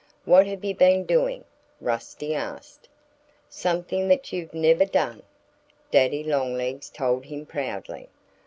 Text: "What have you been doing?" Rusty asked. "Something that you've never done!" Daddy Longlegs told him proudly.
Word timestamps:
"What 0.25 0.47
have 0.47 0.65
you 0.65 0.73
been 0.73 1.05
doing?" 1.05 1.45
Rusty 1.79 2.33
asked. 2.33 2.89
"Something 3.47 4.07
that 4.07 4.33
you've 4.33 4.51
never 4.51 4.83
done!" 4.83 5.21
Daddy 5.91 6.23
Longlegs 6.23 6.89
told 6.89 7.25
him 7.25 7.45
proudly. 7.45 8.09